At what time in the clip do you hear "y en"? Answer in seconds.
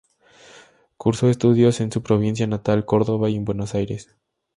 3.29-3.45